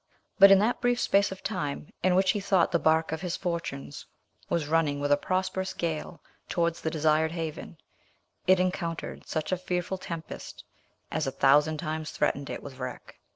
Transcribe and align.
But 0.39 0.49
in 0.49 0.57
that 0.57 0.81
brief 0.81 0.99
space 0.99 1.31
of 1.31 1.43
time, 1.43 1.93
in 2.01 2.15
which 2.15 2.31
he 2.31 2.39
thought 2.39 2.71
the 2.71 2.79
bark 2.79 3.11
of 3.11 3.21
his 3.21 3.37
fortunes 3.37 4.07
was 4.49 4.67
running 4.67 4.99
with 4.99 5.11
a 5.11 5.15
prosperous 5.15 5.75
gale 5.75 6.23
towards 6.49 6.81
the 6.81 6.89
desired 6.89 7.33
haven, 7.33 7.77
it 8.47 8.59
encountered 8.59 9.27
such 9.27 9.51
a 9.51 9.57
fearful 9.57 9.99
tempest, 9.99 10.63
as 11.11 11.27
a 11.27 11.31
thousand 11.31 11.77
times 11.77 12.09
threatened 12.09 12.49
it 12.49 12.63
with 12.63 12.79
wreck. 12.79 13.19